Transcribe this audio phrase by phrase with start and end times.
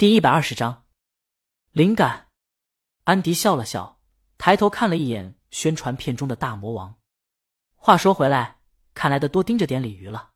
[0.00, 0.84] 第一百二十章，
[1.72, 2.28] 灵感。
[3.04, 4.00] 安迪笑了笑，
[4.38, 6.94] 抬头看了一眼宣传片中的大魔王。
[7.74, 8.60] 话说回来，
[8.94, 10.30] 看来得多盯着点鲤鱼了。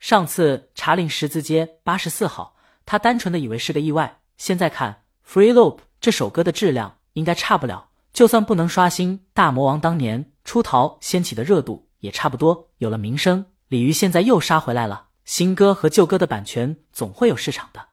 [0.00, 4.20] 上次查令十字街八十四号，他单纯的以为是个意外。
[4.36, 7.90] 现在看《Free Loop》这首歌的质量，应该差不了。
[8.12, 13.46] 就算不能刷新大魔王当年出逃掀起的热度，也差不多有了名声。
[13.68, 17.91] 鲤鱼现在又杀回来了，新歌和旧歌的版权总会有市场的。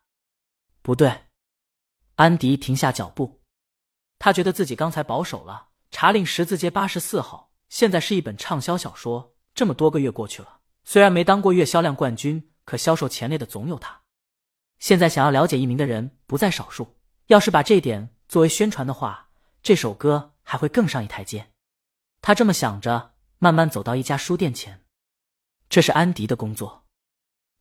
[0.89, 1.25] 不对，
[2.15, 3.43] 安迪停下脚步，
[4.17, 5.67] 他觉得自己刚才保守了。
[5.91, 14.01] 查令十字街八十四号现在是一本畅销小说，这么多个月过去了，虽然没当过月销量冠军，可销售前列的总有他。
[14.79, 16.97] 现在想要了解一名的人不在少数，
[17.27, 19.29] 要是把这点作为宣传的话，
[19.61, 21.51] 这首歌还会更上一台阶。
[22.19, 24.83] 他这么想着，慢慢走到一家书店前，
[25.69, 26.87] 这是安迪的工作。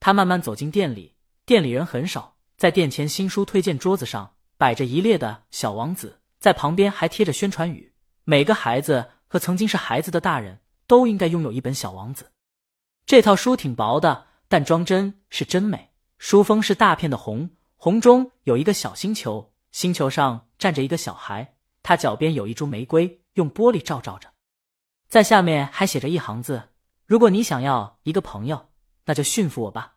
[0.00, 1.14] 他慢慢走进店里，
[1.45, 2.38] 店里人很少。
[2.58, 7.94] 在店前新书推荐桌子上摆着一列的《小王子》，在旁边还贴着宣传语
[8.27, 12.24] ：“每个孩子和曾经是孩子的大人都应该拥有一本《小王子》。”
[13.06, 15.92] 这套书挺薄的，但装帧是真美。
[16.18, 24.30] 书封是大片的红，红中有一个小星球，星球上站着一个小孩，他脚边有一株玫瑰，用玻璃照照着。
[25.08, 26.70] 在下面还写着一行字
[27.06, 28.70] ：“如果你想要一个朋友，
[29.05, 29.94] 那就驯服我吧。”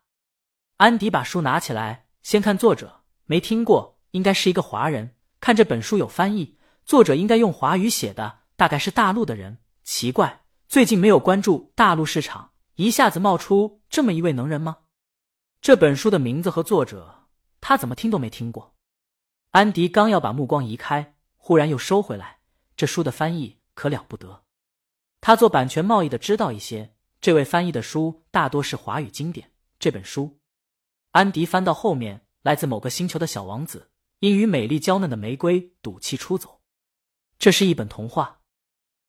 [0.78, 2.06] 安迪把书拿起来。
[2.22, 5.16] 先看作者，没听过，应该是一个华人。
[5.40, 9.58] 看这本书有翻译，作者应该用华语写的，大概是大陆的人。
[9.82, 14.78] 奇怪，最近没有关注大陆市场，一下子冒出这么一位能人吗？
[15.60, 17.26] 这本书的名字和作者，
[17.60, 18.76] 他怎么听都没听过。
[19.50, 22.38] 安迪刚要把目光移开，忽然又收回来。
[22.76, 24.44] 这书的翻译可了不得，
[25.20, 26.94] 他做版权贸易的，知道一些。
[27.20, 29.50] 这位翻译的书大多是华语经典。
[29.78, 30.38] 这本书。
[31.12, 36.62] 安迪翻到后面，来自某个星球的小王子因与美丽娇嫩的玫瑰赌气出走。
[37.38, 38.40] 这是一本童话。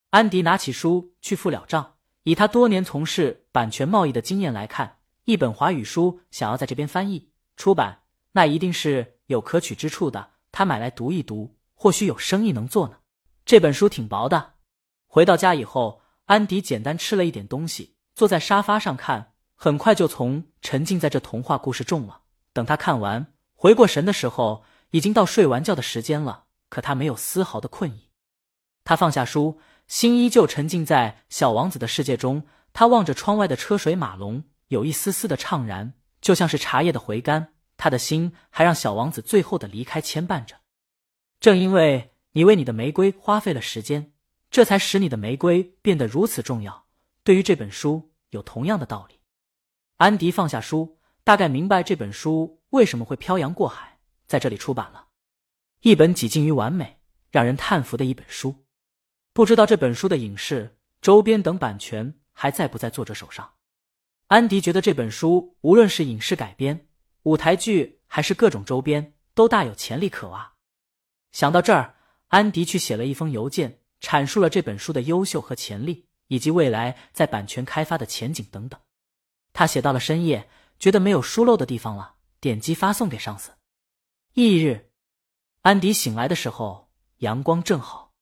[0.09, 1.96] 安迪拿起书去付了账。
[2.24, 10.31] 以他多年从事版权贸易的经验来看，一本华语书想要在这边翻译出版，那一定是有可取之处的。
[10.52, 13.00] 他买来读一读，或许有生意能做呢。
[13.46, 14.53] 这本书挺薄的。
[15.08, 19.32] 回到家以后，安迪简单吃了一点东西，坐在沙发上看。
[19.63, 22.24] 很快就从沉浸在这童话故事中了。
[22.51, 26.47] 等他看完回过神的时候，已经到睡完觉的时间了。
[26.68, 28.09] 可他没有丝毫的困意。
[28.84, 32.44] 他放下书，心依旧沉浸在小王子的世界中。
[32.74, 37.53] 他望着窗外的车水马龙，有一丝丝的怅然，就像是茶叶的回甘。
[37.78, 40.57] 他的心还让小王子最后的离开牵绊着。
[41.40, 44.12] 正因为你为你的玫瑰花费了时间，
[44.51, 46.84] 这才使你的玫瑰变得如此重要。
[47.24, 49.19] 对于这本书，有同样的道理。
[49.98, 55.08] 安迪放下书，大概明白这本书为什么会漂洋过海在这里出版了。
[55.81, 57.00] 一本几近于完美、
[57.30, 58.66] 让人叹服的一本书。
[59.34, 63.54] 不知道这本书的影视、周边等版权还在不在作者手上？
[64.28, 66.88] 安迪觉得这本书无论是影视改编、
[67.24, 70.54] 舞台剧还是各种周边，都大有潜力可挖。
[71.31, 71.96] 想到这儿，
[72.30, 78.80] 安迪去写了一封邮件，阐述了这本书的优秀和潜力，以及未来在版权开发的前景等等。
[79.53, 80.50] 他写到了深夜，
[80.80, 83.52] 觉得没有疏漏的地方了，点击发送给上司。
[84.34, 84.90] 翌日，
[85.62, 88.13] 安迪醒来的时候，阳光正好。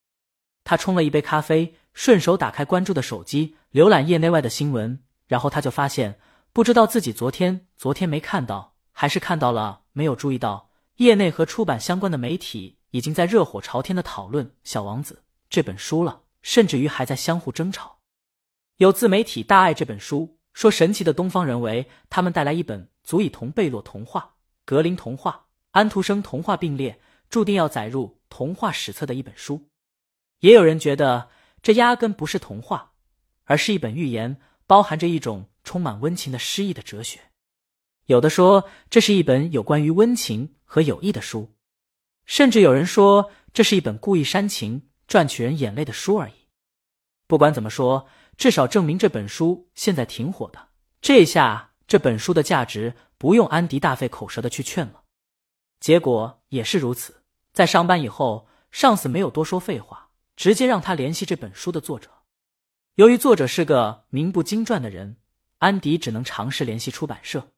[0.64, 5.02] 他冲了一杯咖啡，顺手打开关注的手机，浏览业内外的新闻。
[5.26, 6.20] 然后他就发现，
[6.52, 15.16] 不知道自己昨天昨天没看到，还是看到了没有注意到，业内和出版相关的媒体已经在热火朝天的讨论《小王子》
[15.50, 18.00] 这本书了，甚至于还在相互争吵。
[18.76, 20.38] 有自媒体大爱这本书。
[20.54, 24.36] 说神奇的东方人为他们带来一本足以同贝洛童话、
[24.66, 29.70] 格林童话、安徒生童话并列，注定要载入童话史册的一本书。
[30.40, 31.30] 也有人觉得
[31.62, 32.92] 这压根不是童话，
[33.46, 37.20] 而是一本寓言，包含着一种充满温情的诗意的哲学。
[38.08, 41.54] 有的说这是一本有关于温情和友谊的书，
[42.26, 46.34] 甚至有人说这是一本故意煽情、赚取人眼泪的书而已。
[47.26, 48.08] 不管怎么说。
[48.42, 50.70] 至少证明这本书现在挺火的。
[51.00, 55.04] 这下这本书的价值不用安迪大费口舌的去劝了。
[55.80, 57.22] 结果也是如此。
[57.54, 62.10] 在上班以后，上司没有多说废话，直接让他联系这本书的作者。
[62.96, 65.18] 由于作者是个名不经传的人，
[65.60, 67.52] 安迪只能尝试联系出版社。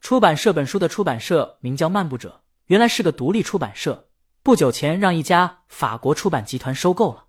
[0.00, 4.08] 出版社本书的出版社名叫漫步者，原来是个独立出版社，
[4.42, 7.26] 不久前让一家法国出版集团收购了。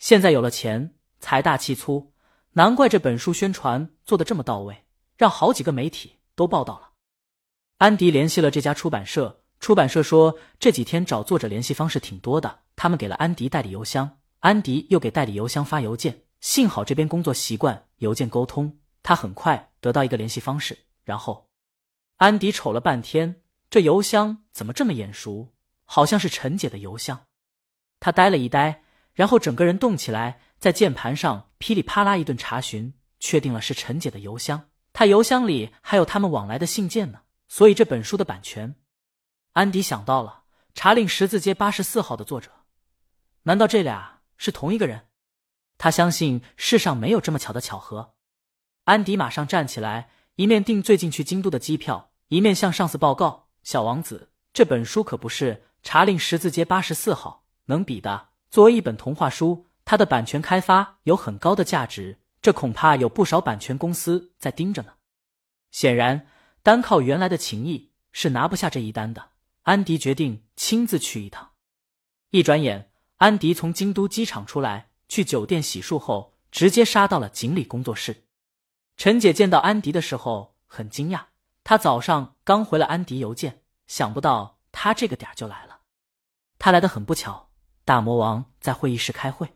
[0.00, 2.14] 现在有了钱，财大气粗。
[2.56, 4.86] 难怪这本书宣传做的这么到位，
[5.18, 6.92] 让好几个媒体都报道了。
[7.76, 16.22] 安迪联系了这家出版社，出版社说这几天找作者联系方式挺多的，他们给了安迪代理邮箱，安迪又给代理邮箱发邮件。
[16.40, 20.78] 幸好这边工作习惯邮件沟通，他很快得到一个联系方式。
[21.04, 21.50] 然后，
[22.16, 25.52] 安迪瞅了半天，这邮箱怎么这么眼熟？
[25.84, 27.26] 好像是陈姐的邮箱。
[28.00, 28.82] 他呆了一呆，
[29.12, 34.68] 然后整个人动起来，在键盘上噼里啪啦一顿查询，确定了是陈姐的邮箱。
[34.92, 38.74] 她邮箱里还有他们往来的信件呢，所以这本书的版权，
[39.52, 40.44] 安迪想到了
[40.74, 42.50] 查令十字街八十四号的作者。
[43.42, 45.06] 难道这俩是同一个人？
[45.78, 48.14] 他相信世上没有这么巧的巧合。
[48.84, 58.28] 安迪马上站起来，一面订最近去京都的机票，一面向上司报告：“小王子，这本书可不是查令十字街八十四号能比的。
[58.50, 64.92] 作为一本童话书，它的版权开发有很高的价值，这恐怕有不少版权公司在盯着呢。”
[65.72, 66.26] 显然，
[66.62, 69.30] 单靠原来的情谊是拿不下这一单的。
[69.62, 71.52] 安迪决定亲自去一趟。
[72.30, 74.90] 一转眼，安迪从京都机场出来。
[75.08, 78.24] 去酒店洗漱后，直接杀到了锦鲤工作室。
[78.96, 81.26] 陈姐见到安迪的时候很惊讶，
[81.62, 85.82] 她早上刚回了安迪邮件，想不到他这个点就来了。
[86.58, 87.50] 他来的很不巧，
[87.84, 89.55] 大魔王在会议室开会。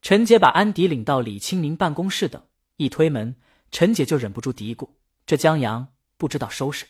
[0.00, 2.42] 陈姐把安迪领到李清明办公室等，
[2.76, 3.36] 一推门，
[3.70, 4.90] 陈姐就忍不住嘀咕
[5.26, 6.86] ：“这江阳不知道收拾。”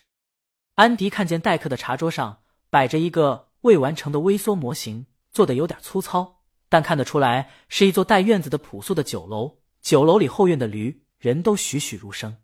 [0.76, 6.36] 安迪看见待客的茶桌上摆着一个未完成的微缩模型，做的有点粗糙。
[6.68, 9.60] 但看得出来是一座带院子的朴素的酒楼。
[9.80, 12.36] 酒楼里后院的驴人都栩栩如生。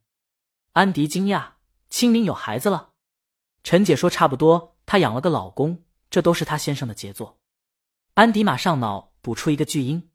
[0.73, 1.53] 安迪惊讶
[1.91, 2.93] ：“清明有孩子了？”
[3.63, 7.39] 陈姐说：“差不多，她养了个老公，这都是她先生的杰作。”
[8.15, 10.09] 安迪马上脑补出一个巨婴。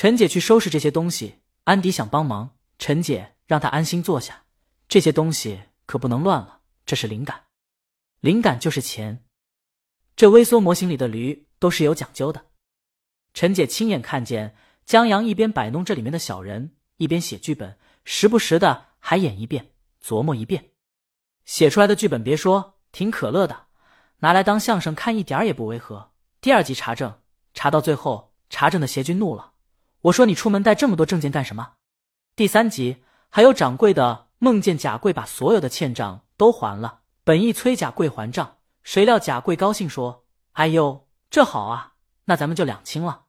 [0.00, 4.44] 陈姐去收拾这些东西，安迪想帮忙，陈姐让他安心坐下。
[4.86, 7.46] 这些东西可不能乱了，这是灵感，
[8.20, 9.24] 灵感就是钱。
[10.14, 12.46] 这微缩模型里的驴都是有讲究的。
[13.34, 14.54] 陈姐亲眼看见
[14.86, 20.70] 江阳一边摆弄这里面的小人，一边写剧本，时不时的还演一遍，琢磨一遍。
[21.44, 23.66] 写出来的剧本别说挺可乐的，
[24.18, 26.12] 拿来当相声看一点也不违和。
[26.40, 27.20] 第二集查证，
[27.52, 29.54] 查到最后，查证的协军怒了，
[30.02, 31.72] 我说你出门带这么多证件干什么？
[32.36, 40.24] 第三集还有掌柜的梦见贾贵把所有的欠账都还了，本意催贾贵还账，谁料贾贵高兴说
[40.54, 41.94] ：“哎呦，这好啊，
[42.26, 43.24] 那咱们就两清了。”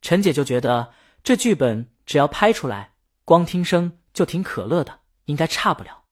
[0.00, 2.94] 陈姐就觉得这剧本只要拍出来，
[3.24, 6.04] 光听声就挺可乐的，应该差不了。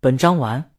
[0.00, 0.72] 本章完。